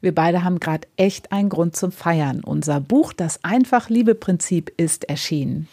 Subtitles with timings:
[0.00, 2.42] Wir beide haben gerade echt einen Grund zum Feiern.
[2.44, 5.68] Unser Buch Das Einfach-Liebe-Prinzip ist erschienen.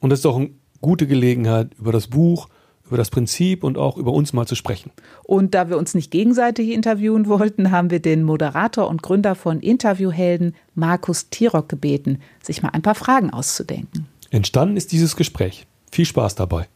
[0.00, 0.50] Und es ist doch eine
[0.80, 2.48] gute Gelegenheit, über das Buch,
[2.86, 4.90] über das Prinzip und auch über uns mal zu sprechen.
[5.24, 9.60] Und da wir uns nicht gegenseitig interviewen wollten, haben wir den Moderator und Gründer von
[9.60, 14.06] Interviewhelden, Markus Tirock, gebeten, sich mal ein paar Fragen auszudenken.
[14.30, 15.66] Entstanden ist dieses Gespräch.
[15.90, 16.68] Viel Spaß dabei.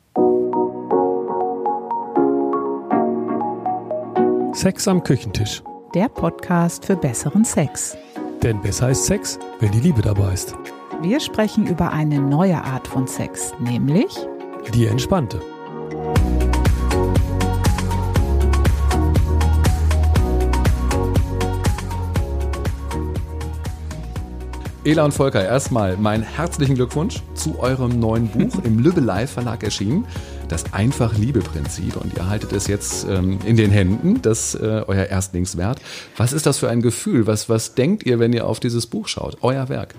[4.54, 5.62] Sex am Küchentisch.
[5.94, 7.96] Der Podcast für besseren Sex.
[8.42, 10.54] Denn besser ist Sex, wenn die Liebe dabei ist.
[11.00, 14.14] Wir sprechen über eine neue Art von Sex, nämlich
[14.74, 15.40] Die entspannte.
[24.84, 30.06] Ela und Volker, erstmal meinen herzlichen Glückwunsch zu eurem neuen Buch im Lübbelei Verlag erschienen.
[30.48, 31.96] Das Einfach-Liebe-Prinzip.
[31.96, 35.78] Und ihr haltet es jetzt ähm, in den Händen, das äh, euer Erstlingswert.
[36.16, 37.26] Was ist das für ein Gefühl?
[37.26, 39.36] Was, was denkt ihr, wenn ihr auf dieses Buch schaut?
[39.42, 39.94] Euer Werk.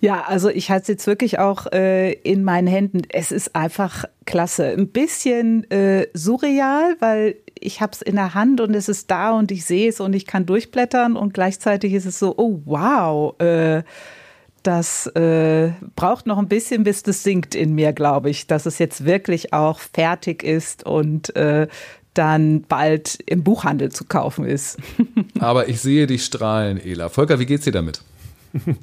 [0.00, 3.02] Ja, also ich halte es jetzt wirklich auch äh, in meinen Händen.
[3.08, 4.66] Es ist einfach klasse.
[4.66, 9.32] Ein bisschen äh, surreal, weil ich habe es in der Hand und es ist da
[9.32, 13.40] und ich sehe es und ich kann durchblättern und gleichzeitig ist es so, oh wow,
[13.40, 13.82] äh,
[14.64, 18.78] das äh, braucht noch ein bisschen, bis das sinkt in mir, glaube ich, dass es
[18.78, 21.68] jetzt wirklich auch fertig ist und äh,
[22.14, 24.78] dann bald im Buchhandel zu kaufen ist.
[25.38, 27.08] Aber ich sehe dich strahlen, Ela.
[27.08, 28.02] Volker, wie geht's dir damit?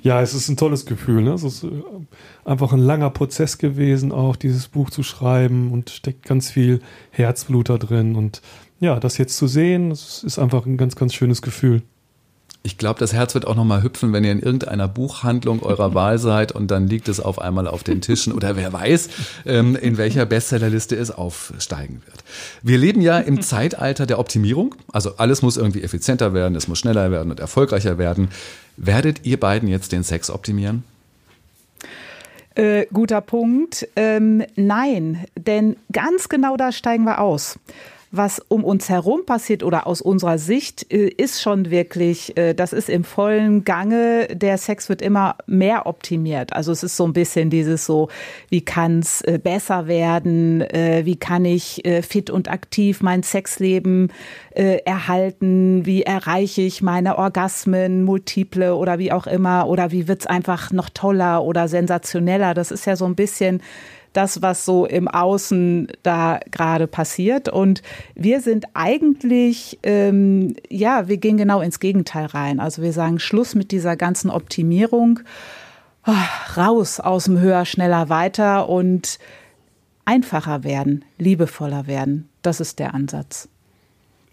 [0.00, 1.22] Ja, es ist ein tolles Gefühl.
[1.22, 1.34] Ne?
[1.34, 1.68] Es ist äh,
[2.46, 6.80] einfach ein langer Prozess gewesen, auch dieses Buch zu schreiben und steckt ganz viel
[7.10, 8.16] Herzblut da drin.
[8.16, 8.40] Und
[8.80, 11.82] ja, das jetzt zu sehen, das ist einfach ein ganz, ganz schönes Gefühl.
[12.64, 16.18] Ich glaube, das Herz wird auch nochmal hüpfen, wenn ihr in irgendeiner Buchhandlung eurer Wahl
[16.18, 19.08] seid und dann liegt es auf einmal auf den Tischen oder wer weiß,
[19.46, 22.22] ähm, in welcher Bestsellerliste es aufsteigen wird.
[22.62, 24.76] Wir leben ja im Zeitalter der Optimierung.
[24.92, 28.28] Also alles muss irgendwie effizienter werden, es muss schneller werden und erfolgreicher werden.
[28.76, 30.84] Werdet ihr beiden jetzt den Sex optimieren?
[32.54, 33.88] Äh, guter Punkt.
[33.96, 37.58] Ähm, nein, denn ganz genau da steigen wir aus
[38.12, 42.74] was um uns herum passiert oder aus unserer Sicht äh, ist schon wirklich, äh, das
[42.74, 44.28] ist im vollen Gange.
[44.34, 46.52] Der Sex wird immer mehr optimiert.
[46.52, 48.08] Also es ist so ein bisschen dieses so,
[48.50, 50.60] wie kann es äh, besser werden?
[50.62, 54.12] Wie kann ich fit und aktiv mein Sexleben
[54.54, 55.86] erhalten?
[55.86, 59.68] Wie erreiche ich meine Orgasmen, multiple oder wie auch immer?
[59.68, 62.52] Oder wie wird's einfach noch toller oder sensationeller?
[62.52, 63.62] Das ist ja so ein bisschen
[64.12, 67.48] das, was so im Außen da gerade passiert.
[67.48, 67.82] Und
[68.14, 72.60] wir sind eigentlich, ähm, ja, wir gehen genau ins Gegenteil rein.
[72.60, 75.20] Also wir sagen Schluss mit dieser ganzen Optimierung,
[76.06, 79.18] oh, raus aus dem Höher, schneller, weiter und
[80.04, 82.28] einfacher werden, liebevoller werden.
[82.42, 83.48] Das ist der Ansatz.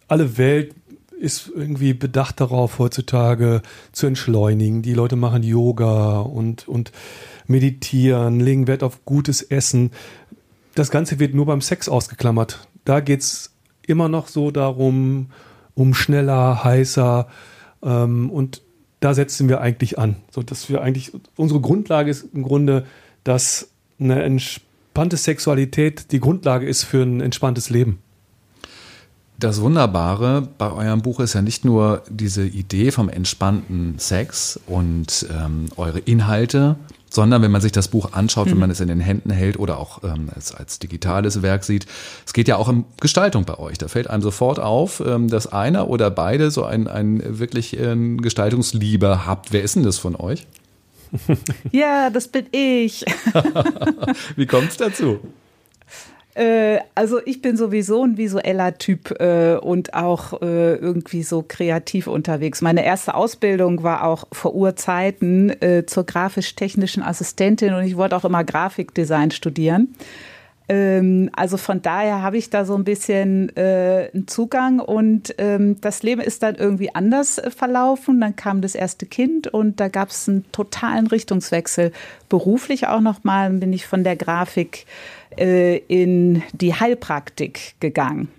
[0.07, 0.73] Alle Welt
[1.19, 4.81] ist irgendwie bedacht darauf, heutzutage zu entschleunigen.
[4.81, 6.91] Die Leute machen Yoga und, und
[7.50, 9.92] meditieren, legen Wert auf gutes Essen.
[10.76, 12.68] Das Ganze wird nur beim Sex ausgeklammert.
[12.86, 13.52] Da geht es
[13.86, 15.28] immer noch so darum,
[15.74, 17.28] um schneller, heißer
[17.84, 18.62] ähm, und
[19.00, 20.18] da setzen wir eigentlich an.
[20.32, 22.86] So dass wir eigentlich, unsere Grundlage ist im Grunde,
[23.24, 28.00] dass eine entspannte Sexualität die Grundlage ist für ein entspanntes Leben.
[29.40, 35.28] Das Wunderbare bei eurem Buch ist ja nicht nur diese Idee vom entspannten Sex und
[35.34, 36.76] ähm, eure Inhalte,
[37.09, 38.52] sondern wenn man sich das Buch anschaut, mhm.
[38.52, 41.86] wenn man es in den Händen hält oder auch ähm, als, als digitales Werk sieht,
[42.25, 43.78] es geht ja auch um Gestaltung bei euch.
[43.78, 48.22] Da fällt einem sofort auf, ähm, dass einer oder beide so ein, ein wirklich ähm,
[48.22, 49.52] Gestaltungsliebe habt.
[49.52, 50.48] Wer ist denn das von euch?
[51.72, 53.03] ja, das bin ich.
[54.36, 55.19] Wie kommt es dazu?
[56.35, 62.07] Äh, also ich bin sowieso ein visueller Typ äh, und auch äh, irgendwie so kreativ
[62.07, 62.62] unterwegs.
[62.62, 68.25] Meine erste Ausbildung war auch vor Urzeiten äh, zur grafisch-technischen Assistentin und ich wollte auch
[68.25, 69.95] immer Grafikdesign studieren.
[70.69, 75.81] Ähm, also von daher habe ich da so ein bisschen äh, einen Zugang und ähm,
[75.81, 78.21] das Leben ist dann irgendwie anders verlaufen.
[78.21, 81.92] Dann kam das erste Kind und da gab es einen totalen Richtungswechsel.
[82.30, 84.86] Beruflich auch nochmal bin ich von der Grafik
[85.39, 88.30] in die Heilpraktik gegangen.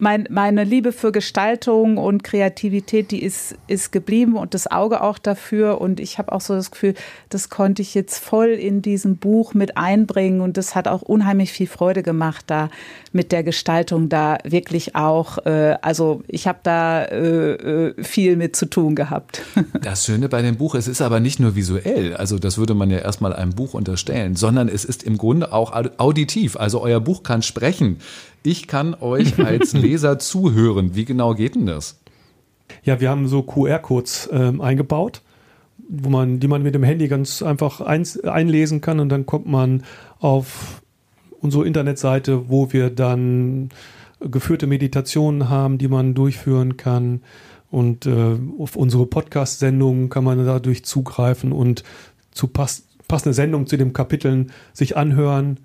[0.00, 5.18] Mein, meine Liebe für Gestaltung und Kreativität, die ist, ist geblieben und das Auge auch
[5.18, 5.80] dafür.
[5.80, 6.94] Und ich habe auch so das Gefühl,
[7.28, 10.40] das konnte ich jetzt voll in diesem Buch mit einbringen.
[10.40, 12.70] Und das hat auch unheimlich viel Freude gemacht, da
[13.12, 15.38] mit der Gestaltung da wirklich auch.
[15.44, 19.42] Äh, also ich habe da äh, äh viel mit zu tun gehabt.
[19.82, 22.14] Das Schöne bei dem Buch, es ist aber nicht nur visuell.
[22.14, 25.72] Also das würde man ja erstmal einem Buch unterstellen, sondern es ist im Grunde auch
[25.96, 26.56] auditiv.
[26.56, 27.98] Also euer Buch kann sprechen.
[28.42, 30.94] Ich kann euch als Leser zuhören.
[30.94, 32.00] Wie genau geht denn das?
[32.84, 35.22] Ja, wir haben so QR-Codes ähm, eingebaut,
[35.88, 39.46] wo man, die man mit dem Handy ganz einfach ein, einlesen kann und dann kommt
[39.46, 39.82] man
[40.20, 40.80] auf
[41.40, 43.70] unsere Internetseite, wo wir dann
[44.20, 47.22] geführte Meditationen haben, die man durchführen kann.
[47.70, 51.82] Und äh, auf unsere Podcast-Sendungen kann man dadurch zugreifen und
[52.30, 55.58] zu pass passende Sendungen zu den Kapiteln sich anhören.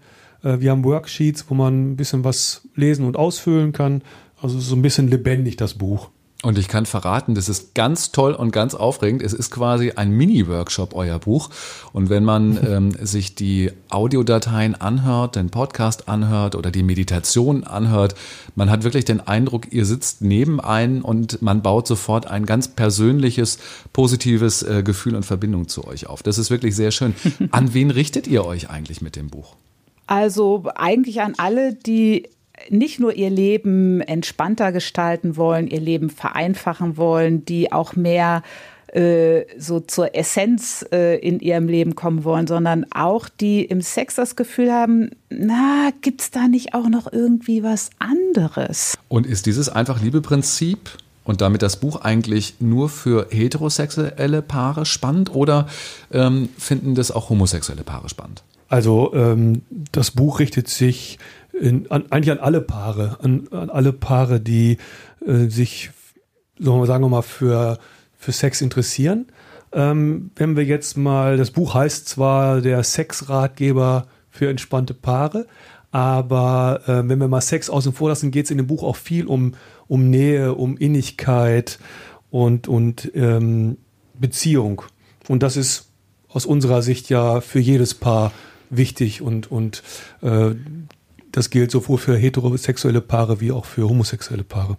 [0.45, 4.01] Äh, wir haben Worksheets, wo man ein bisschen was lesen und ausfüllen kann.
[4.41, 6.09] Also so ein bisschen lebendig das Buch.
[6.43, 9.23] Und ich kann verraten, das ist ganz toll und ganz aufregend.
[9.23, 11.49] Es ist quasi ein Mini-Workshop, euer Buch.
[11.91, 18.13] Und wenn man ähm, sich die Audiodateien anhört, den Podcast anhört oder die Meditation anhört,
[18.53, 22.67] man hat wirklich den Eindruck, ihr sitzt neben einen und man baut sofort ein ganz
[22.67, 23.57] persönliches,
[23.91, 26.21] positives äh, Gefühl und Verbindung zu euch auf.
[26.21, 27.15] Das ist wirklich sehr schön.
[27.49, 29.55] An wen richtet ihr euch eigentlich mit dem Buch?
[30.07, 32.29] Also eigentlich an alle, die
[32.69, 38.43] nicht nur ihr Leben entspannter gestalten wollen, ihr Leben vereinfachen wollen, die auch mehr
[38.95, 44.15] äh, so zur Essenz äh, in ihrem Leben kommen wollen, sondern auch die im Sex
[44.15, 48.97] das Gefühl haben, na, gibt's da nicht auch noch irgendwie was anderes?
[49.09, 50.91] Und ist dieses einfach Liebe-Prinzip
[51.25, 55.67] und damit das Buch eigentlich nur für heterosexuelle Paare spannend oder
[56.13, 58.43] ähm, finden das auch homosexuelle Paare spannend?
[58.67, 61.19] Also ähm, das Buch richtet sich
[61.59, 64.77] in, an, eigentlich an alle Paare, an, an alle Paare, die
[65.25, 65.91] äh, sich,
[66.59, 67.79] sagen wir mal, für,
[68.17, 69.27] für Sex interessieren.
[69.71, 75.47] Ähm, wenn wir jetzt mal, das Buch heißt zwar der Sexratgeber für entspannte Paare,
[75.91, 78.97] aber äh, wenn wir mal Sex außen vor lassen, geht es in dem Buch auch
[78.97, 79.53] viel um,
[79.87, 81.79] um Nähe, um Innigkeit
[82.31, 83.77] und, und ähm,
[84.19, 84.81] Beziehung.
[85.29, 85.89] Und das ist
[86.27, 88.33] aus unserer Sicht ja für jedes Paar
[88.69, 89.83] wichtig und, und
[90.21, 90.51] äh,
[91.31, 94.77] das gilt sowohl für heterosexuelle Paare wie auch für homosexuelle Paare.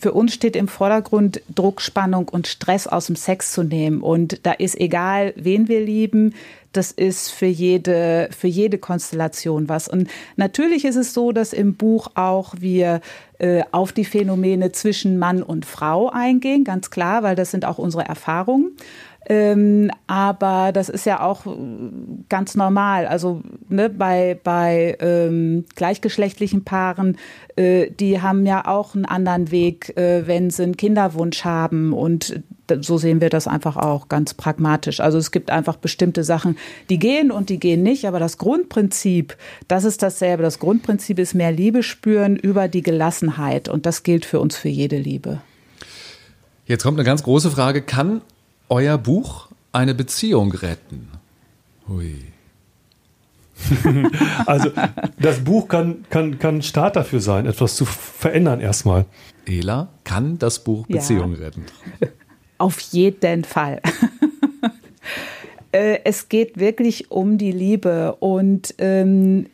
[0.00, 4.02] Für uns steht im Vordergrund, Druck, Spannung und Stress aus dem Sex zu nehmen.
[4.02, 6.34] Und da ist egal, wen wir lieben,
[6.72, 9.86] das ist für jede, für jede Konstellation was.
[9.86, 13.00] Und natürlich ist es so, dass im Buch auch wir
[13.38, 17.78] äh, auf die Phänomene zwischen Mann und Frau eingehen, ganz klar, weil das sind auch
[17.78, 18.72] unsere Erfahrungen.
[19.26, 21.50] Ähm, aber das ist ja auch äh,
[22.28, 23.06] ganz normal.
[23.06, 27.16] Also ne, bei, bei ähm, gleichgeschlechtlichen Paaren,
[27.56, 31.92] äh, die haben ja auch einen anderen Weg, äh, wenn sie einen Kinderwunsch haben.
[31.94, 32.42] Und
[32.80, 35.00] so sehen wir das einfach auch ganz pragmatisch.
[35.00, 36.56] Also es gibt einfach bestimmte Sachen,
[36.90, 38.06] die gehen und die gehen nicht.
[38.06, 39.36] Aber das Grundprinzip,
[39.68, 40.42] das ist dasselbe.
[40.42, 43.70] Das Grundprinzip ist mehr Liebe spüren über die Gelassenheit.
[43.70, 45.40] Und das gilt für uns für jede Liebe.
[46.66, 47.82] Jetzt kommt eine ganz große Frage.
[47.82, 48.22] Kann
[48.68, 51.08] euer Buch eine Beziehung retten?
[51.88, 52.16] Hui.
[54.46, 54.70] also
[55.18, 59.06] das Buch kann, kann, kann Start dafür sein, etwas zu verändern erstmal.
[59.46, 61.38] Ela, kann das Buch Beziehung ja.
[61.46, 61.64] retten?
[62.58, 63.80] Auf jeden Fall.
[65.74, 68.14] Äh, es geht wirklich um die Liebe.
[68.20, 69.46] Und ähm,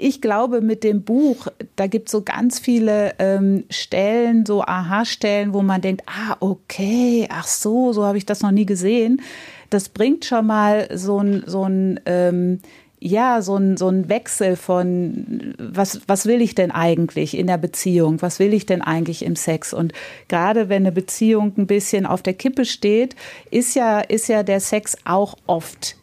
[0.00, 5.52] ich glaube, mit dem Buch, da gibt es so ganz viele ähm, Stellen, so Aha-Stellen,
[5.52, 9.22] wo man denkt, ah, okay, ach so, so habe ich das noch nie gesehen.
[9.70, 12.60] Das bringt schon mal so ein, so ein ähm,
[13.02, 17.56] ja, so ein, so ein Wechsel von, was, was will ich denn eigentlich in der
[17.56, 18.20] Beziehung?
[18.20, 19.72] Was will ich denn eigentlich im Sex?
[19.72, 19.94] Und
[20.28, 23.16] gerade wenn eine Beziehung ein bisschen auf der Kippe steht,
[23.50, 25.96] ist ja, ist ja der Sex auch oft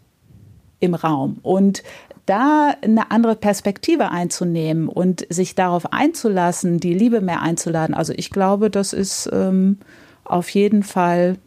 [0.80, 1.38] im Raum.
[1.44, 1.84] Und
[2.28, 7.96] da eine andere Perspektive einzunehmen und sich darauf einzulassen, die Liebe mehr einzuladen.
[7.96, 9.80] Also ich glaube, das ist ähm,
[10.24, 11.38] auf jeden Fall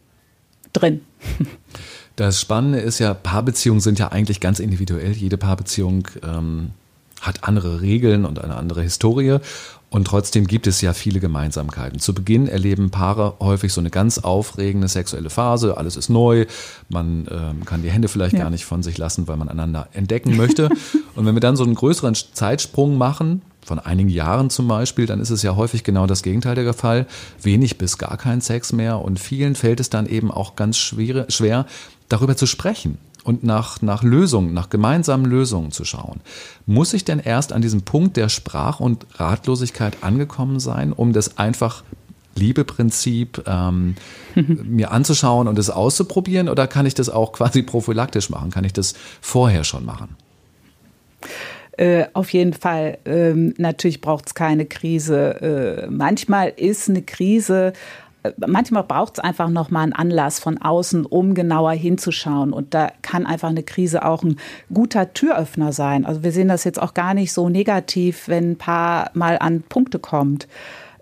[0.73, 1.01] drin.
[2.17, 5.13] Das Spannende ist ja, Paarbeziehungen sind ja eigentlich ganz individuell.
[5.13, 6.71] Jede Paarbeziehung ähm,
[7.21, 9.37] hat andere Regeln und eine andere Historie.
[9.91, 11.99] Und trotzdem gibt es ja viele Gemeinsamkeiten.
[11.99, 15.75] Zu Beginn erleben Paare häufig so eine ganz aufregende sexuelle Phase.
[15.75, 16.45] Alles ist neu.
[16.87, 18.39] Man ähm, kann die Hände vielleicht ja.
[18.39, 20.69] gar nicht von sich lassen, weil man einander entdecken möchte.
[21.15, 25.19] Und wenn wir dann so einen größeren Zeitsprung machen, von einigen Jahren zum Beispiel, dann
[25.19, 27.05] ist es ja häufig genau das Gegenteil der Fall.
[27.41, 28.99] Wenig bis gar kein Sex mehr.
[28.99, 31.65] Und vielen fällt es dann eben auch ganz schwer,
[32.07, 36.21] darüber zu sprechen und nach, nach Lösungen, nach gemeinsamen Lösungen zu schauen.
[36.65, 41.37] Muss ich denn erst an diesem Punkt der Sprach- und Ratlosigkeit angekommen sein, um das
[41.37, 41.83] einfach
[42.35, 43.95] Liebeprinzip ähm,
[44.35, 46.49] mir anzuschauen und es auszuprobieren?
[46.49, 48.51] Oder kann ich das auch quasi prophylaktisch machen?
[48.51, 50.15] Kann ich das vorher schon machen?
[51.77, 55.85] Äh, auf jeden Fall, ähm, natürlich braucht es keine Krise.
[55.87, 57.73] Äh, manchmal ist eine Krise
[58.45, 62.53] manchmal braucht es einfach noch mal einen Anlass von außen, um genauer hinzuschauen.
[62.53, 64.37] Und da kann einfach eine Krise auch ein
[64.73, 66.05] guter Türöffner sein.
[66.05, 69.63] Also wir sehen das jetzt auch gar nicht so negativ, wenn ein paar mal an
[69.63, 70.47] Punkte kommt.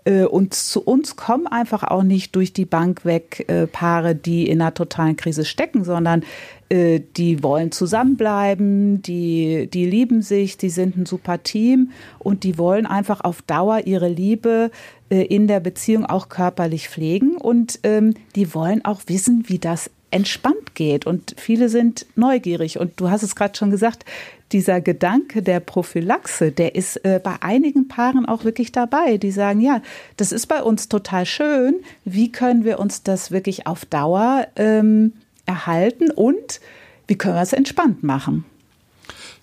[0.04, 4.48] Äh, und zu uns kommen einfach auch nicht durch die Bank weg äh, Paare, die
[4.48, 6.24] in einer totalen Krise stecken, sondern
[6.68, 12.58] äh, die wollen zusammenbleiben, die, die lieben sich, die sind ein super Team und die
[12.58, 14.70] wollen einfach auf Dauer ihre Liebe
[15.08, 20.74] in der Beziehung auch körperlich pflegen und ähm, die wollen auch wissen, wie das entspannt
[20.74, 21.06] geht.
[21.06, 22.78] Und viele sind neugierig.
[22.78, 24.04] Und du hast es gerade schon gesagt,
[24.52, 29.16] dieser Gedanke der Prophylaxe, der ist äh, bei einigen Paaren auch wirklich dabei.
[29.16, 29.80] Die sagen, ja,
[30.16, 31.76] das ist bei uns total schön.
[32.04, 35.12] Wie können wir uns das wirklich auf Dauer ähm,
[35.46, 36.60] erhalten und
[37.06, 38.44] wie können wir es entspannt machen?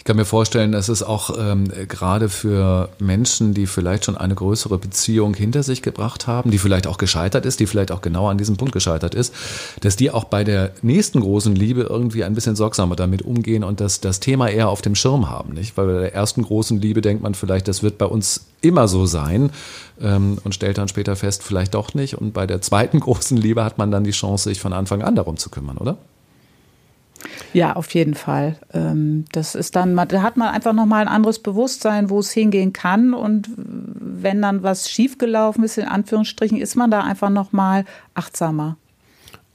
[0.07, 4.77] Kann mir vorstellen, dass es auch ähm, gerade für Menschen, die vielleicht schon eine größere
[4.77, 8.37] Beziehung hinter sich gebracht haben, die vielleicht auch gescheitert ist, die vielleicht auch genau an
[8.37, 9.35] diesem Punkt gescheitert ist,
[9.81, 13.81] dass die auch bei der nächsten großen Liebe irgendwie ein bisschen sorgsamer damit umgehen und
[13.81, 15.75] das, das Thema eher auf dem Schirm haben, nicht?
[15.75, 19.05] Weil bei der ersten großen Liebe denkt man vielleicht, das wird bei uns immer so
[19.05, 19.49] sein
[19.99, 22.15] ähm, und stellt dann später fest, vielleicht doch nicht.
[22.15, 25.15] Und bei der zweiten großen Liebe hat man dann die Chance, sich von Anfang an
[25.15, 25.97] darum zu kümmern, oder?
[27.57, 28.55] Ja, auf jeden Fall.
[28.71, 32.71] Ähm, das ist dann, da hat man einfach nochmal ein anderes Bewusstsein, wo es hingehen
[32.71, 33.15] kann.
[33.15, 38.77] Und wenn dann was schiefgelaufen ist, in Anführungsstrichen, ist man da einfach nochmal achtsamer.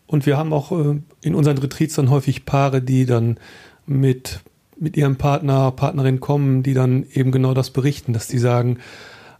[0.09, 3.37] Und wir haben auch äh, in unseren Retreats dann häufig Paare, die dann
[3.87, 4.41] mit,
[4.81, 8.79] mit ihrem Partner, Partnerin kommen, die dann eben genau das berichten, dass die sagen,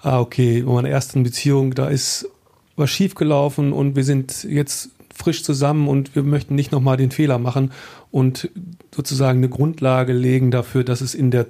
[0.03, 2.29] ah, okay, in meiner ersten Beziehung, da ist
[2.77, 4.91] was schiefgelaufen und wir sind jetzt
[5.23, 7.73] frisch zusammen und wir möchten nicht nochmal den Fehler machen
[8.11, 8.51] und
[8.95, 11.47] sozusagen eine Grundlage legen dafür, dass es in der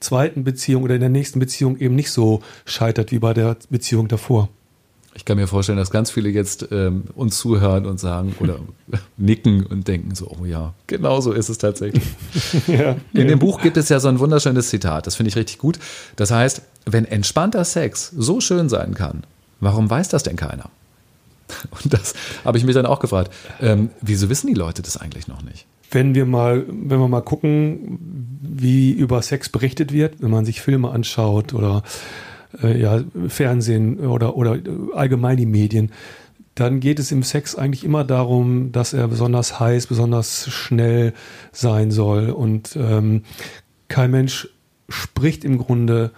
[0.00, 4.08] zweiten Beziehung oder in der nächsten Beziehung eben nicht so scheitert wie bei der Beziehung
[4.08, 4.48] davor.
[5.14, 8.60] Ich kann mir vorstellen, dass ganz viele jetzt ähm, uns zuhören und sagen oder
[9.16, 12.04] nicken und denken so, oh ja, genau so ist es tatsächlich.
[12.68, 13.24] ja, in ja.
[13.24, 15.80] dem Buch gibt es ja so ein wunderschönes Zitat, das finde ich richtig gut.
[16.14, 19.24] Das heißt, wenn entspannter Sex so schön sein kann,
[19.58, 20.70] warum weiß das denn keiner?
[21.70, 22.14] Und das
[22.44, 23.32] habe ich mich dann auch gefragt.
[23.60, 25.66] Ähm, wieso wissen die Leute das eigentlich noch nicht?
[25.90, 27.98] Wenn wir mal, wenn wir mal gucken,
[28.42, 31.82] wie über Sex berichtet wird, wenn man sich Filme anschaut oder
[32.62, 34.58] äh, ja, Fernsehen oder, oder
[34.94, 35.92] allgemein die Medien,
[36.54, 41.12] dann geht es im Sex eigentlich immer darum, dass er besonders heiß, besonders schnell
[41.52, 42.30] sein soll.
[42.30, 43.22] Und ähm,
[43.86, 44.48] kein Mensch
[44.88, 46.10] spricht im Grunde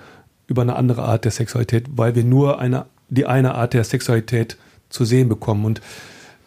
[0.46, 4.56] über eine andere Art der Sexualität, weil wir nur eine, die eine Art der Sexualität
[4.90, 5.64] zu sehen bekommen.
[5.64, 5.80] Und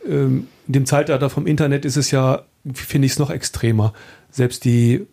[0.07, 3.93] ähm, in dem Zeitalter vom Internet ist es ja, finde ich es noch extremer.
[4.29, 5.07] Selbst die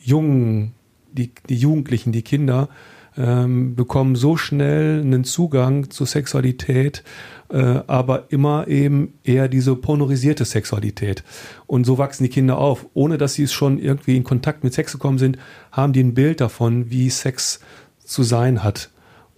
[0.00, 0.72] Jungen,
[1.12, 2.68] die, die Jugendlichen, die Kinder
[3.16, 7.04] ähm, bekommen so schnell einen Zugang zur Sexualität,
[7.48, 11.22] äh, aber immer eben eher diese pornorisierte Sexualität.
[11.66, 12.86] Und so wachsen die Kinder auf.
[12.94, 15.38] Ohne dass sie es schon irgendwie in Kontakt mit Sex gekommen sind,
[15.70, 17.60] haben die ein Bild davon, wie Sex
[18.04, 18.90] zu sein hat.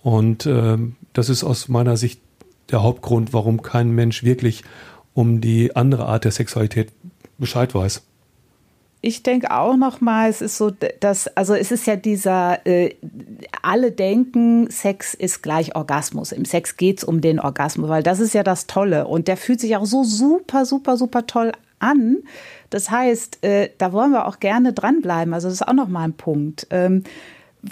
[0.02, 2.20] Und ähm, das ist aus meiner Sicht
[2.70, 4.64] der Hauptgrund, warum kein Mensch wirklich
[5.14, 6.92] um die andere Art der Sexualität
[7.38, 8.02] Bescheid weiß.
[9.02, 12.94] Ich denke auch noch mal, es ist so, dass also es ist ja dieser äh,
[13.62, 16.32] alle denken, Sex ist gleich Orgasmus.
[16.32, 19.36] Im Sex geht es um den Orgasmus, weil das ist ja das Tolle und der
[19.36, 22.18] fühlt sich auch so super super super toll an.
[22.70, 25.34] Das heißt, äh, da wollen wir auch gerne dranbleiben.
[25.34, 26.66] Also das ist auch noch mal ein Punkt.
[26.70, 27.04] Ähm,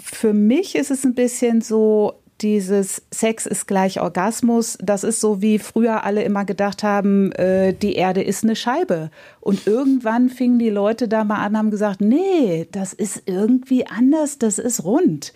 [0.01, 5.41] für mich ist es ein bisschen so, dieses Sex ist gleich Orgasmus, das ist so
[5.41, 9.09] wie früher alle immer gedacht haben, äh, die Erde ist eine Scheibe.
[9.39, 14.37] Und irgendwann fingen die Leute da mal an, haben gesagt, nee, das ist irgendwie anders,
[14.37, 15.33] das ist rund.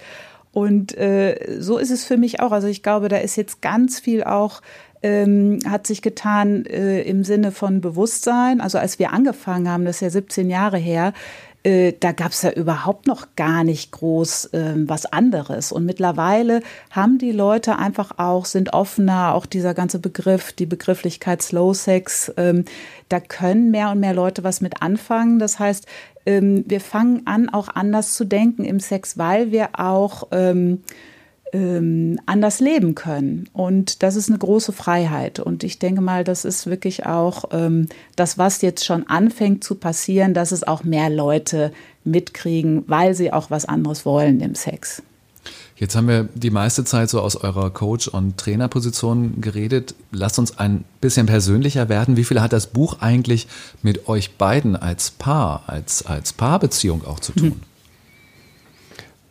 [0.51, 2.51] Und äh, so ist es für mich auch.
[2.51, 4.61] Also ich glaube, da ist jetzt ganz viel auch
[5.01, 8.61] ähm, hat sich getan äh, im Sinne von Bewusstsein.
[8.61, 11.13] Also als wir angefangen haben, das ist ja 17 Jahre her,
[11.63, 15.71] äh, da gab es ja überhaupt noch gar nicht groß äh, was anderes.
[15.71, 16.61] Und mittlerweile
[16.91, 22.31] haben die Leute einfach auch, sind offener, auch dieser ganze Begriff, die Begrifflichkeit Slow Sex,
[22.37, 22.65] ähm,
[23.09, 25.39] da können mehr und mehr Leute was mit anfangen.
[25.39, 25.85] Das heißt,
[26.25, 30.83] ähm, wir fangen an, auch anders zu denken im Sex, weil wir auch ähm,
[31.53, 33.49] ähm, anders leben können.
[33.53, 35.39] Und das ist eine große Freiheit.
[35.39, 39.75] Und ich denke mal, das ist wirklich auch ähm, das, was jetzt schon anfängt zu
[39.75, 41.71] passieren, dass es auch mehr Leute
[42.03, 45.01] mitkriegen, weil sie auch was anderes wollen im Sex.
[45.75, 49.95] Jetzt haben wir die meiste Zeit so aus eurer Coach- und Trainerposition geredet.
[50.11, 52.17] Lasst uns ein bisschen persönlicher werden.
[52.17, 53.47] Wie viel hat das Buch eigentlich
[53.81, 57.61] mit euch beiden als Paar, als, als Paarbeziehung auch zu tun?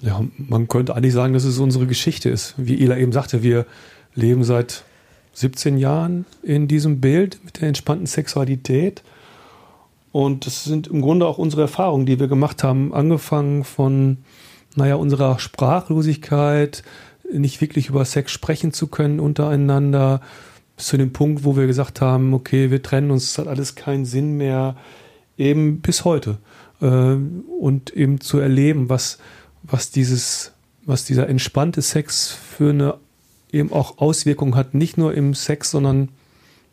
[0.01, 2.55] ja, man könnte eigentlich sagen, dass es unsere Geschichte ist.
[2.57, 3.67] Wie Ela eben sagte, wir
[4.15, 4.85] leben seit
[5.33, 9.03] 17 Jahren in diesem Bild mit der entspannten Sexualität.
[10.13, 14.19] Und das sind im Grunde auch unsere Erfahrungen, die wir gemacht haben, angefangen von,
[14.75, 16.83] naja, unserer Sprachlosigkeit,
[17.31, 20.21] nicht wirklich über Sex sprechen zu können untereinander,
[20.77, 23.75] bis zu dem Punkt, wo wir gesagt haben, okay, wir trennen uns, es hat alles
[23.75, 24.77] keinen Sinn mehr,
[25.37, 26.39] eben bis heute.
[26.81, 26.87] Äh,
[27.61, 29.19] und eben zu erleben, was,
[29.69, 30.53] was dieses,
[30.85, 32.99] was dieser entspannte Sex für eine
[33.53, 36.11] eben auch Auswirkungen hat, nicht nur im Sex, sondern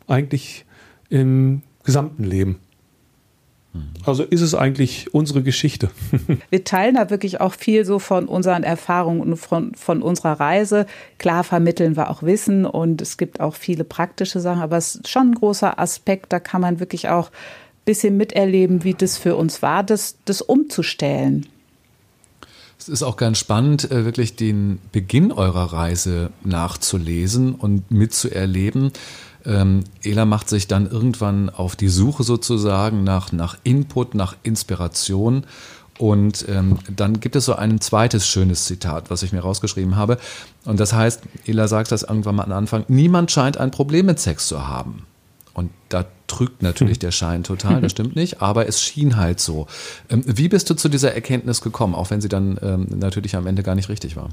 [0.06, 0.64] eigentlich
[1.08, 2.58] im gesamten Leben.
[4.04, 5.90] Also ist es eigentlich unsere Geschichte.
[6.50, 10.86] Wir teilen da wirklich auch viel so von unseren Erfahrungen und von, von unserer Reise.
[11.18, 15.08] Klar vermitteln wir auch Wissen und es gibt auch viele praktische Sachen, aber es ist
[15.08, 19.36] schon ein großer Aspekt, da kann man wirklich auch ein bisschen miterleben, wie das für
[19.36, 21.46] uns war, das, das umzustellen.
[22.78, 28.92] Es ist auch ganz spannend, äh, wirklich den Beginn eurer Reise nachzulesen und mitzuerleben.
[29.44, 35.44] Ähm, Ela macht sich dann irgendwann auf die Suche sozusagen nach, nach Input, nach Inspiration.
[35.98, 40.18] Und ähm, dann gibt es so ein zweites schönes Zitat, was ich mir rausgeschrieben habe.
[40.64, 44.20] Und das heißt, Ela sagt das irgendwann mal am Anfang, niemand scheint ein Problem mit
[44.20, 45.06] Sex zu haben.
[45.56, 49.66] Und da trügt natürlich der Schein total, das stimmt nicht, aber es schien halt so.
[50.10, 53.46] Ähm, wie bist du zu dieser Erkenntnis gekommen, auch wenn sie dann ähm, natürlich am
[53.46, 54.28] Ende gar nicht richtig war?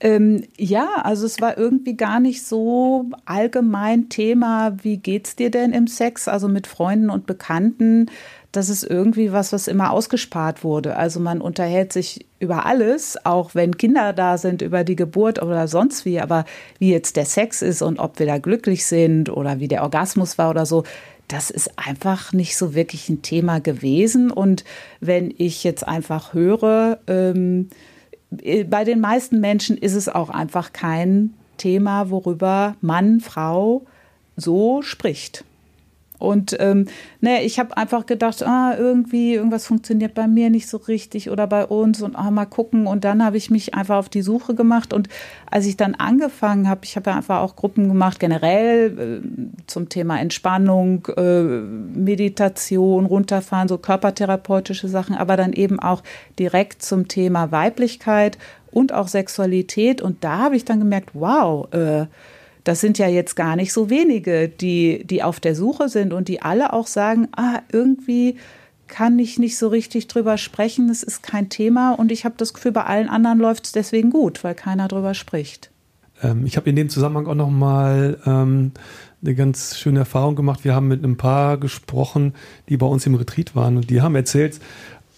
[0.00, 5.72] Ähm, ja, also es war irgendwie gar nicht so allgemein Thema, wie geht's dir denn
[5.72, 6.28] im Sex?
[6.28, 8.06] Also mit Freunden und Bekannten,
[8.52, 10.96] das ist irgendwie was, was immer ausgespart wurde.
[10.96, 15.66] Also man unterhält sich über alles, auch wenn Kinder da sind, über die Geburt oder
[15.66, 16.44] sonst wie, aber
[16.78, 20.38] wie jetzt der Sex ist und ob wir da glücklich sind oder wie der Orgasmus
[20.38, 20.84] war oder so,
[21.26, 24.30] das ist einfach nicht so wirklich ein Thema gewesen.
[24.30, 24.64] Und
[25.00, 27.74] wenn ich jetzt einfach höre, ähm, äh,
[28.30, 33.82] bei den meisten Menschen ist es auch einfach kein Thema, worüber Mann, Frau
[34.36, 35.44] so spricht.
[36.18, 36.86] Und ähm,
[37.20, 41.46] ne, ich habe einfach gedacht, ah, irgendwie, irgendwas funktioniert bei mir nicht so richtig oder
[41.46, 42.86] bei uns und ah, mal gucken.
[42.86, 44.92] Und dann habe ich mich einfach auf die Suche gemacht.
[44.92, 45.08] Und
[45.50, 49.88] als ich dann angefangen habe, ich habe ja einfach auch Gruppen gemacht, generell äh, zum
[49.88, 56.02] Thema Entspannung, äh, Meditation, runterfahren, so körpertherapeutische Sachen, aber dann eben auch
[56.38, 58.38] direkt zum Thema Weiblichkeit
[58.72, 60.02] und auch Sexualität.
[60.02, 62.06] Und da habe ich dann gemerkt, wow, äh,
[62.68, 66.28] das sind ja jetzt gar nicht so wenige, die, die auf der Suche sind und
[66.28, 68.36] die alle auch sagen, ah, irgendwie
[68.88, 72.52] kann ich nicht so richtig drüber sprechen, es ist kein Thema und ich habe das
[72.52, 75.70] Gefühl, bei allen anderen läuft es deswegen gut, weil keiner drüber spricht.
[76.22, 78.72] Ähm, ich habe in dem Zusammenhang auch nochmal ähm,
[79.22, 80.62] eine ganz schöne Erfahrung gemacht.
[80.62, 82.34] Wir haben mit einem Paar gesprochen,
[82.68, 84.60] die bei uns im Retreat waren und die haben erzählt,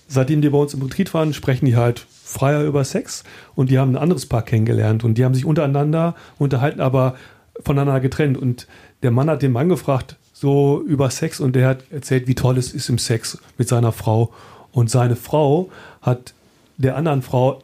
[0.07, 3.25] seitdem die bei uns im Retreat waren, sprechen die halt freier über Sex
[3.57, 7.17] und die haben ein anderes Paar kennengelernt und die haben sich untereinander unterhalten, aber
[7.65, 8.39] voneinander getrennt.
[8.39, 8.67] Und
[9.03, 12.57] der Mann hat den Mann gefragt, so über Sex und der hat erzählt, wie toll
[12.57, 14.33] es ist im Sex mit seiner Frau.
[14.73, 15.71] Und seine Frau
[16.01, 16.35] hat
[16.79, 17.63] der anderen Frau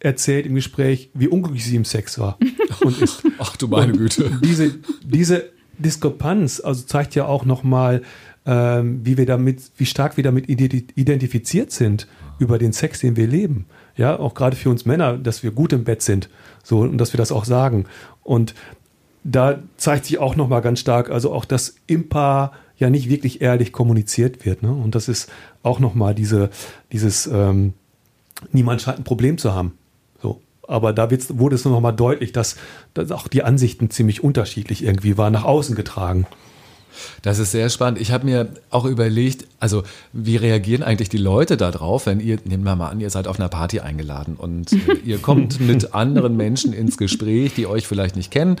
[0.00, 2.38] erzählt im Gespräch, wie unglücklich sie im Sex war
[2.80, 3.22] und ist.
[3.38, 4.30] Ach du meine Güte.
[4.42, 8.02] Diese, diese Diskrepanz also zeigt ja auch nochmal,
[8.46, 13.26] ähm, wie wir damit, wie stark wir damit identifiziert sind über den Sex, den wir
[13.26, 13.66] leben.
[13.96, 16.30] Ja, auch gerade für uns Männer, dass wir gut im Bett sind.
[16.64, 17.84] So, und dass wir das auch sagen.
[18.22, 18.54] Und
[19.24, 23.42] da zeigt sich auch nochmal ganz stark, also auch, dass im Paar ja nicht wirklich
[23.42, 24.62] ehrlich kommuniziert wird.
[24.62, 24.72] Ne?
[24.72, 25.30] Und das ist
[25.62, 26.50] auch nochmal diese,
[26.92, 27.74] dieses, ähm,
[28.52, 29.76] niemand scheint ein Problem zu haben.
[30.22, 30.40] So.
[30.66, 32.56] Aber da wurde es nochmal deutlich, dass,
[32.94, 36.26] dass auch die Ansichten ziemlich unterschiedlich irgendwie waren, nach außen getragen.
[37.22, 38.00] Das ist sehr spannend.
[38.00, 42.64] Ich habe mir auch überlegt, also wie reagieren eigentlich die Leute darauf, wenn ihr, nehmen
[42.64, 46.36] wir mal an, ihr seid auf einer Party eingeladen und äh, ihr kommt mit anderen
[46.36, 48.56] Menschen ins Gespräch, die euch vielleicht nicht kennen.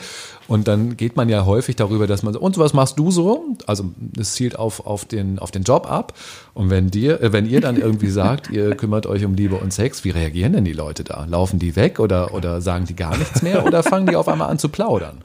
[0.48, 3.56] Und dann geht man ja häufig darüber, dass man, und was machst du so?
[3.66, 6.14] Also es zielt auf, auf, den, auf den Job ab.
[6.54, 9.72] Und wenn, dir, äh, wenn ihr dann irgendwie sagt, ihr kümmert euch um Liebe und
[9.72, 11.24] Sex, wie reagieren denn die Leute da?
[11.24, 14.50] Laufen die weg oder, oder sagen die gar nichts mehr oder fangen die auf einmal
[14.50, 15.24] an zu plaudern?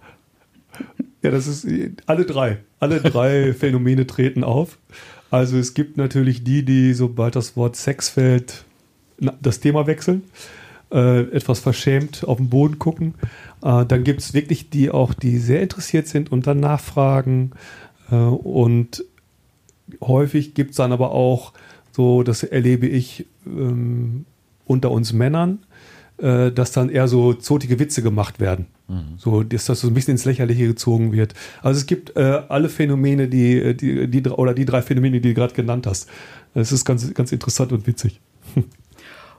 [1.25, 1.67] Ja, das ist
[2.05, 2.59] alle drei.
[2.79, 4.77] Alle drei Phänomene treten auf.
[5.31, 8.63] Also es gibt natürlich die, die, sobald das Wort Sex fällt,
[9.41, 10.21] das Thema wechseln,
[10.91, 13.15] äh, etwas verschämt auf den Boden gucken.
[13.63, 17.53] Äh, dann gibt es wirklich die auch, die sehr interessiert sind und dann nachfragen.
[18.11, 19.03] Äh, und
[19.99, 21.53] häufig gibt es dann aber auch
[21.91, 24.25] so, das erlebe ich ähm,
[24.67, 25.64] unter uns Männern,
[26.17, 28.67] äh, dass dann eher so zotige Witze gemacht werden.
[28.87, 29.17] Mhm.
[29.17, 31.33] So, dass das so ein bisschen ins Lächerliche gezogen wird.
[31.61, 35.29] Also es gibt äh, alle Phänomene, die, äh, die, die, oder die drei Phänomene, die
[35.29, 36.09] du gerade genannt hast.
[36.53, 38.21] Es ist ganz, ganz interessant und witzig.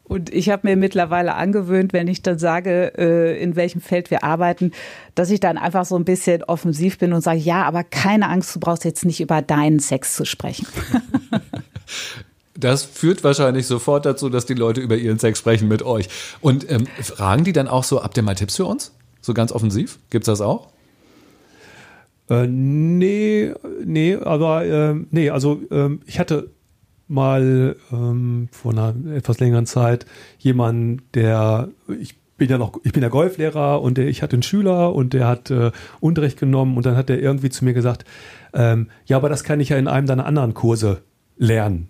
[0.08, 4.22] Und ich habe mir mittlerweile angewöhnt, wenn ich dann sage, äh, in welchem Feld wir
[4.22, 4.70] arbeiten,
[5.16, 8.54] dass ich dann einfach so ein bisschen offensiv bin und sage, ja, aber keine Angst,
[8.54, 10.68] du brauchst jetzt nicht über deinen Sex zu sprechen.
[12.58, 16.08] Das führt wahrscheinlich sofort dazu, dass die Leute über ihren Sex sprechen mit euch.
[16.40, 18.92] Und ähm, fragen die dann auch so, habt ihr mal Tipps für uns?
[19.20, 19.98] So ganz offensiv?
[20.10, 20.68] Gibt's das auch?
[22.28, 23.52] Äh, nee,
[23.84, 26.50] nee, aber äh, nee, also äh, ich hatte
[27.08, 30.06] mal ähm, vor einer etwas längeren Zeit
[30.38, 31.68] jemanden, der
[32.00, 35.12] ich bin ja noch, ich bin ja Golflehrer und der, ich hatte einen Schüler und
[35.12, 38.04] der hat äh, Unterricht genommen und dann hat er irgendwie zu mir gesagt,
[38.52, 41.02] ähm, ja, aber das kann ich ja in einem deiner anderen Kurse
[41.38, 41.88] lernen.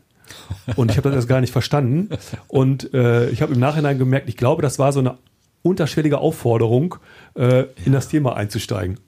[0.76, 2.10] Und ich habe das gar nicht verstanden.
[2.48, 5.18] Und äh, ich habe im Nachhinein gemerkt, ich glaube, das war so eine
[5.62, 6.96] unterschwellige Aufforderung,
[7.34, 7.64] äh, ja.
[7.84, 9.00] in das Thema einzusteigen.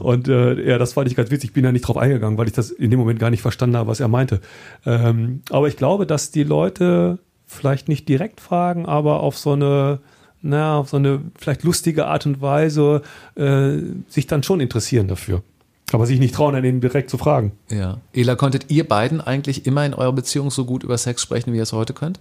[0.00, 1.50] Und äh, ja, das fand ich ganz witzig.
[1.50, 3.76] Ich bin da nicht drauf eingegangen, weil ich das in dem Moment gar nicht verstanden
[3.76, 4.40] habe, was er meinte.
[4.84, 10.00] Ähm, aber ich glaube, dass die Leute vielleicht nicht direkt fragen, aber auf so eine
[10.42, 13.02] na, auf so eine vielleicht lustige Art und Weise
[13.34, 13.78] äh,
[14.08, 15.42] sich dann schon interessieren dafür.
[15.92, 17.52] Aber sich nicht trauen, an ihnen direkt zu fragen.
[17.70, 17.98] Ja.
[18.12, 21.56] Ela, konntet ihr beiden eigentlich immer in eurer Beziehung so gut über Sex sprechen, wie
[21.56, 22.20] ihr es heute könnt?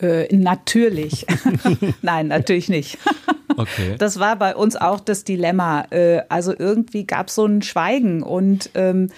[0.00, 1.26] Äh, natürlich.
[2.02, 2.98] Nein, natürlich nicht.
[3.56, 3.96] okay.
[3.98, 5.86] Das war bei uns auch das Dilemma.
[5.90, 9.10] Äh, also irgendwie gab es so ein Schweigen und ähm,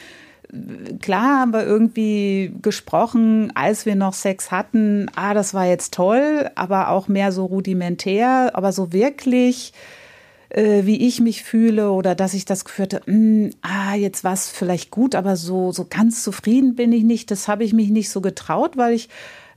[1.00, 6.50] klar haben wir irgendwie gesprochen, als wir noch Sex hatten, ah, das war jetzt toll,
[6.54, 9.72] aber auch mehr so rudimentär, aber so wirklich
[10.54, 14.48] äh, wie ich mich fühle oder dass ich das mh, hm, ah, jetzt war es
[14.48, 17.30] vielleicht gut, aber so, so ganz zufrieden bin ich nicht.
[17.32, 19.08] Das habe ich mich nicht so getraut, weil ich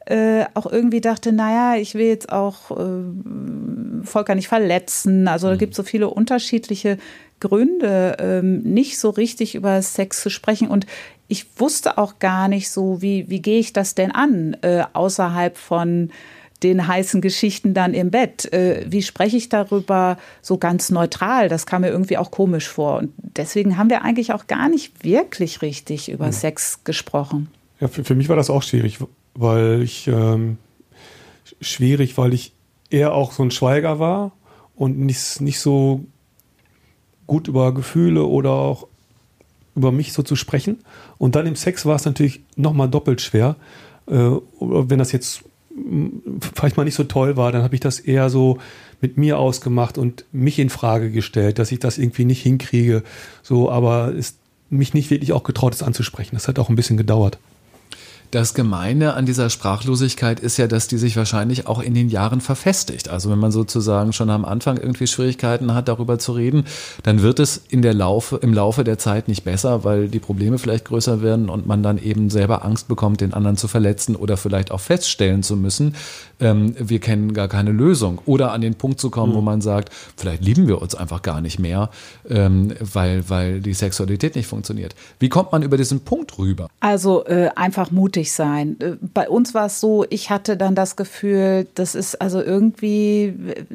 [0.07, 5.27] äh, auch irgendwie dachte, naja, ich will jetzt auch äh, Volker nicht verletzen.
[5.27, 5.59] Also da mhm.
[5.59, 6.97] gibt es so viele unterschiedliche
[7.39, 10.67] Gründe, ähm, nicht so richtig über Sex zu sprechen.
[10.67, 10.87] Und
[11.27, 15.57] ich wusste auch gar nicht so, wie, wie gehe ich das denn an, äh, außerhalb
[15.57, 16.09] von
[16.63, 18.51] den heißen Geschichten dann im Bett.
[18.51, 21.49] Äh, wie spreche ich darüber so ganz neutral?
[21.49, 22.97] Das kam mir irgendwie auch komisch vor.
[22.97, 26.31] Und deswegen haben wir eigentlich auch gar nicht wirklich richtig über mhm.
[26.31, 27.49] Sex gesprochen.
[27.79, 28.97] Ja, für, für mich war das auch schwierig,
[29.35, 30.57] weil ich ähm,
[31.61, 32.53] schwierig, weil ich
[32.89, 34.31] eher auch so ein Schweiger war
[34.75, 36.05] und nicht, nicht so
[37.27, 38.87] gut über Gefühle oder auch
[39.75, 40.79] über mich so zu sprechen.
[41.19, 43.57] Und dann im Sex war es natürlich nochmal doppelt schwer.
[44.07, 45.43] Äh, wenn das jetzt
[46.53, 48.59] vielleicht mal nicht so toll war, dann habe ich das eher so
[49.01, 53.03] mit mir ausgemacht und mich in Frage gestellt, dass ich das irgendwie nicht hinkriege.
[53.43, 54.37] So, aber es
[54.69, 56.35] mich nicht wirklich auch getraut, es anzusprechen.
[56.35, 57.37] Das hat auch ein bisschen gedauert.
[58.31, 62.41] Das Gemeine an dieser Sprachlosigkeit ist ja, dass die sich wahrscheinlich auch in den Jahren
[62.41, 63.07] verfestigt.
[63.07, 66.65] Also wenn man sozusagen schon am Anfang irgendwie Schwierigkeiten hat, darüber zu reden,
[67.03, 70.57] dann wird es in der Laufe, im Laufe der Zeit nicht besser, weil die Probleme
[70.57, 74.35] vielleicht größer werden und man dann eben selber Angst bekommt, den anderen zu verletzen oder
[74.35, 75.95] vielleicht auch feststellen zu müssen,
[76.41, 78.19] ähm, wir kennen gar keine Lösung.
[78.25, 79.37] Oder an den Punkt zu kommen, mhm.
[79.37, 81.89] wo man sagt, vielleicht lieben wir uns einfach gar nicht mehr,
[82.29, 84.95] ähm, weil, weil die Sexualität nicht funktioniert.
[85.19, 86.67] Wie kommt man über diesen Punkt rüber?
[86.81, 88.77] Also äh, einfach mutig sein.
[88.79, 93.25] Äh, bei uns war es so, ich hatte dann das Gefühl, das ist also irgendwie
[93.25, 93.65] äh,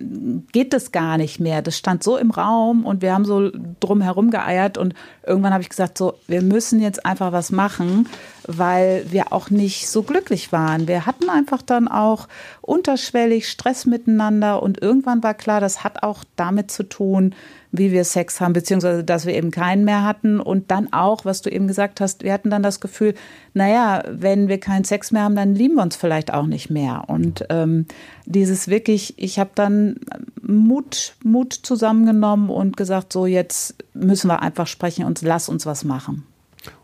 [0.53, 1.63] geht das gar nicht mehr.
[1.63, 3.51] Das stand so im Raum und wir haben so
[3.81, 4.95] drum herum geeiert und
[5.27, 8.07] irgendwann habe ich gesagt, so, wir müssen jetzt einfach was machen
[8.47, 10.89] weil wir auch nicht so glücklich waren.
[10.89, 12.29] Wir hatten einfach dann auch
[12.61, 17.35] unterschwellig Stress miteinander und irgendwann war klar, das hat auch damit zu tun,
[17.73, 21.41] wie wir Sex haben, beziehungsweise dass wir eben keinen mehr hatten und dann auch, was
[21.41, 23.15] du eben gesagt hast, wir hatten dann das Gefühl,
[23.55, 27.05] naja, wenn wir keinen Sex mehr haben, dann lieben wir uns vielleicht auch nicht mehr.
[27.09, 27.87] Und ähm,
[28.27, 29.97] dieses wirklich, ich habe dann
[30.43, 35.83] Mut, Mut zusammengenommen und gesagt, so jetzt müssen wir einfach sprechen und lass uns was
[35.83, 36.25] machen.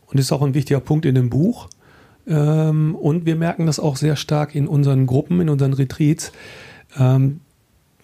[0.06, 1.68] Und ist auch ein wichtiger Punkt in dem Buch.
[2.26, 6.32] Ähm, und wir merken das auch sehr stark in unseren Gruppen, in unseren Retreats.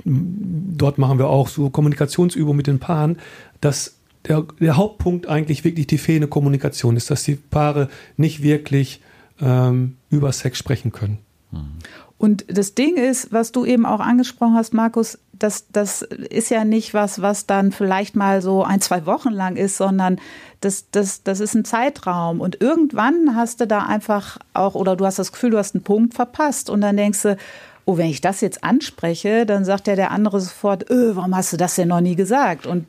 [0.04, 3.18] Dort machen wir auch so Kommunikationsübungen mit den Paaren,
[3.60, 9.00] dass der, der Hauptpunkt eigentlich wirklich die fehlende Kommunikation ist, dass die Paare nicht wirklich
[9.40, 11.18] ähm, über Sex sprechen können.
[11.52, 11.78] Mhm.
[12.16, 16.64] Und das Ding ist, was du eben auch angesprochen hast, Markus, das, das ist ja
[16.64, 20.20] nicht was, was dann vielleicht mal so ein, zwei Wochen lang ist, sondern
[20.60, 22.40] das, das, das ist ein Zeitraum.
[22.40, 25.84] Und irgendwann hast du da einfach auch, oder du hast das Gefühl, du hast einen
[25.84, 26.70] Punkt verpasst.
[26.70, 27.36] Und dann denkst du,
[27.86, 31.52] oh, wenn ich das jetzt anspreche, dann sagt ja der andere sofort, öh, warum hast
[31.52, 32.66] du das denn noch nie gesagt?
[32.66, 32.86] Und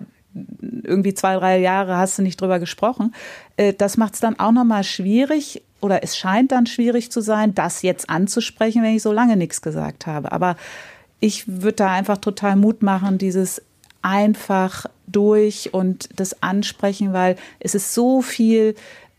[0.84, 3.14] irgendwie zwei, drei Jahre hast du nicht drüber gesprochen.
[3.58, 7.54] Äh, das macht es dann auch nochmal schwierig oder es scheint dann schwierig zu sein,
[7.54, 10.32] das jetzt anzusprechen, wenn ich so lange nichts gesagt habe.
[10.32, 10.56] Aber
[11.20, 13.62] ich würde da einfach total Mut machen, dieses
[14.02, 18.76] einfach durch und das ansprechen, weil es ist so viel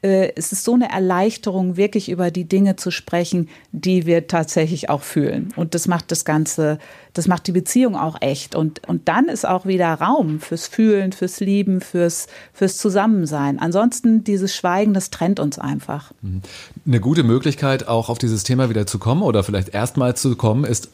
[0.06, 4.88] äh, es ist so eine Erleichterung, wirklich über die Dinge zu sprechen, die wir tatsächlich
[4.88, 5.52] auch fühlen.
[5.56, 6.78] Und das macht das Ganze,
[7.12, 8.54] das macht die Beziehung auch echt.
[8.54, 13.58] Und, und dann ist auch wieder Raum fürs Fühlen, fürs Lieben, fürs, fürs Zusammensein.
[13.58, 16.12] Ansonsten dieses Schweigen, das trennt uns einfach.
[16.22, 16.42] Mhm.
[16.86, 20.64] Eine gute Möglichkeit, auch auf dieses Thema wieder zu kommen oder vielleicht erstmal zu kommen,
[20.64, 20.88] ist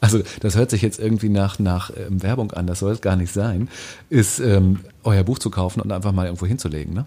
[0.00, 3.16] also das hört sich jetzt irgendwie nach, nach ähm, Werbung an, das soll es gar
[3.16, 3.68] nicht sein,
[4.10, 7.06] ist ähm, euer Buch zu kaufen und einfach mal irgendwo hinzulegen, ne?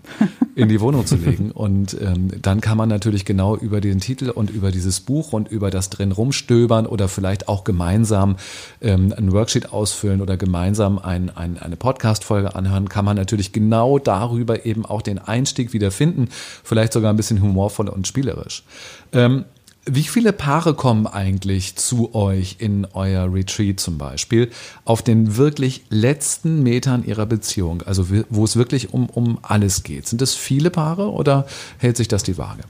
[0.55, 1.51] in die Wohnung zu legen.
[1.59, 5.49] Und ähm, dann kann man natürlich genau über den Titel und über dieses Buch und
[5.49, 8.37] über das drin rumstöbern oder vielleicht auch gemeinsam
[8.81, 13.99] ähm, ein Worksheet ausfüllen oder gemeinsam ein, ein, eine Podcast-Folge anhören, kann man natürlich genau
[13.99, 16.29] darüber eben auch den Einstieg wieder finden,
[16.63, 18.63] vielleicht sogar ein bisschen humorvoll und spielerisch.
[19.11, 19.45] Ähm,
[19.85, 24.49] wie viele Paare kommen eigentlich zu euch in euer Retreat zum Beispiel
[24.85, 30.07] auf den wirklich letzten Metern ihrer Beziehung, also wo es wirklich um, um alles geht?
[30.07, 32.63] Sind das viele Paare oder hält sich das die Waage?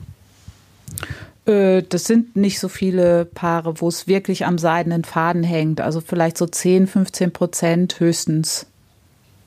[1.45, 5.81] Äh, das sind nicht so viele Paare, wo es wirklich am seidenen Faden hängt.
[5.81, 8.67] Also vielleicht so 10, 15 Prozent höchstens.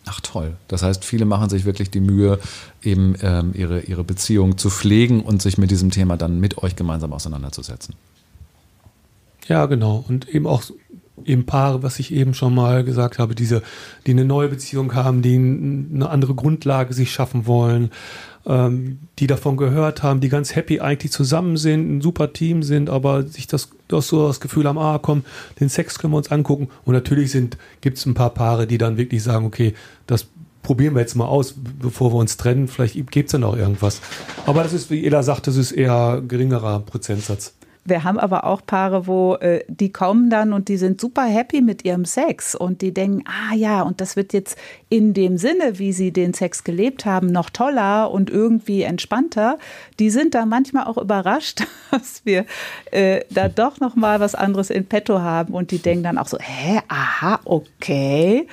[0.06, 0.56] Ach toll.
[0.68, 2.38] Das heißt, viele machen sich wirklich die Mühe,
[2.82, 6.74] eben ähm, ihre, ihre Beziehung zu pflegen und sich mit diesem Thema dann mit euch
[6.74, 7.94] gemeinsam auseinanderzusetzen.
[9.46, 10.04] Ja, genau.
[10.08, 10.62] Und eben auch
[11.24, 13.62] eben Paare, was ich eben schon mal gesagt habe, diese,
[14.06, 17.90] die eine neue Beziehung haben, die eine andere Grundlage sich schaffen wollen,
[18.46, 22.90] ähm, die davon gehört haben, die ganz happy eigentlich zusammen sind, ein super Team sind,
[22.90, 25.24] aber sich das, das so das Gefühl haben, ah komm,
[25.60, 26.68] den Sex können wir uns angucken.
[26.84, 27.32] Und natürlich
[27.80, 29.74] gibt es ein paar Paare, die dann wirklich sagen, okay,
[30.06, 30.26] das
[30.62, 32.68] probieren wir jetzt mal aus, bevor wir uns trennen.
[32.68, 34.00] Vielleicht gibt es dann auch irgendwas.
[34.46, 37.54] Aber das ist, wie Ela sagt, das ist eher geringerer Prozentsatz.
[37.84, 41.62] Wir haben aber auch Paare, wo äh, die kommen dann und die sind super happy
[41.62, 44.56] mit ihrem Sex und die denken, ah ja, und das wird jetzt
[44.88, 49.58] in dem Sinne, wie sie den Sex gelebt haben, noch toller und irgendwie entspannter.
[49.98, 52.46] Die sind da manchmal auch überrascht, dass wir
[52.92, 56.28] äh, da doch noch mal was anderes in petto haben und die denken dann auch
[56.28, 58.46] so, hä, aha, okay.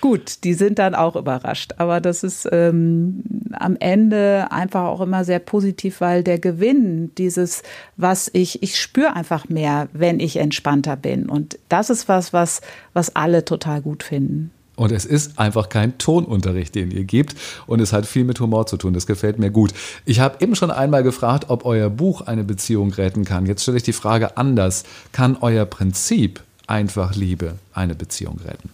[0.00, 1.74] Gut, die sind dann auch überrascht.
[1.78, 7.62] Aber das ist ähm, am Ende einfach auch immer sehr positiv, weil der Gewinn, dieses,
[7.96, 11.28] was ich, ich spüre einfach mehr, wenn ich entspannter bin.
[11.28, 12.60] Und das ist was, was,
[12.92, 14.52] was alle total gut finden.
[14.76, 17.34] Und es ist einfach kein Tonunterricht, den ihr gebt.
[17.66, 18.94] Und es hat viel mit Humor zu tun.
[18.94, 19.72] Das gefällt mir gut.
[20.04, 23.46] Ich habe eben schon einmal gefragt, ob euer Buch eine Beziehung retten kann.
[23.46, 24.84] Jetzt stelle ich die Frage anders.
[25.10, 28.70] Kann euer Prinzip einfach Liebe eine Beziehung retten?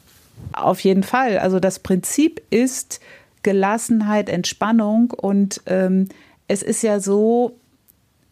[0.52, 1.38] Auf jeden Fall.
[1.38, 3.00] Also das Prinzip ist
[3.42, 6.08] Gelassenheit, Entspannung und ähm,
[6.48, 7.56] es ist ja so,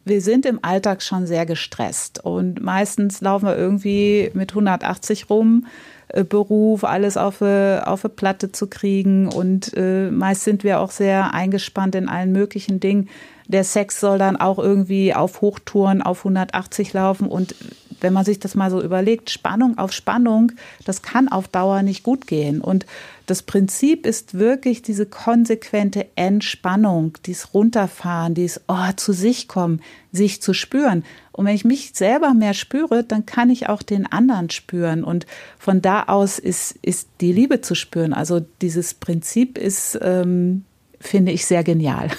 [0.05, 5.65] wir sind im Alltag schon sehr gestresst und meistens laufen wir irgendwie mit 180 rum,
[6.09, 10.79] äh, Beruf, alles auf eine, auf eine Platte zu kriegen und äh, meist sind wir
[10.79, 13.09] auch sehr eingespannt in allen möglichen Dingen.
[13.47, 17.55] Der Sex soll dann auch irgendwie auf Hochtouren auf 180 laufen und
[18.03, 20.51] wenn man sich das mal so überlegt, Spannung auf Spannung,
[20.85, 22.61] das kann auf Dauer nicht gut gehen.
[22.61, 22.85] Und
[23.25, 30.41] das Prinzip ist wirklich diese konsequente Entspannung, dieses Runterfahren, dieses oh, zu sich kommen, sich
[30.41, 31.03] zu spüren.
[31.31, 35.03] Und wenn ich mich selber mehr spüre, dann kann ich auch den anderen spüren.
[35.03, 35.25] Und
[35.57, 38.13] von da aus ist, ist die Liebe zu spüren.
[38.13, 40.65] Also dieses Prinzip ist, ähm,
[40.99, 42.09] finde ich, sehr genial.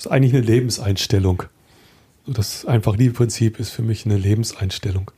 [0.00, 1.42] Das ist eigentlich eine Lebenseinstellung.
[2.26, 5.10] Das einfach Liebeprinzip ist für mich eine Lebenseinstellung.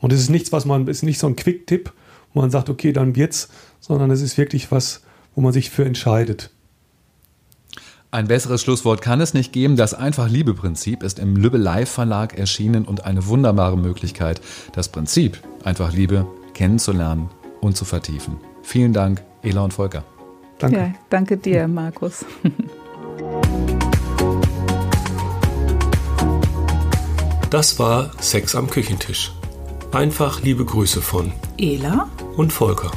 [0.00, 1.92] Und es ist nichts, was man, es ist nicht so ein Quick-Tipp,
[2.32, 3.48] wo man sagt, okay, dann wird's,
[3.80, 5.02] sondern es ist wirklich was,
[5.34, 6.50] wo man sich für entscheidet.
[8.10, 9.76] Ein besseres Schlusswort kann es nicht geben.
[9.76, 14.40] Das einfach Liebe-Prinzip ist im Lübbe Live Verlag erschienen und eine wunderbare Möglichkeit,
[14.72, 17.28] das Prinzip einfach Liebe kennenzulernen
[17.60, 18.38] und zu vertiefen.
[18.62, 20.04] Vielen Dank, Ela und Volker.
[20.58, 20.78] Danke.
[20.78, 22.24] Ja, danke dir, Markus.
[27.50, 29.32] Das war Sex am Küchentisch.
[29.90, 32.90] Einfach liebe Grüße von Ela und Volker.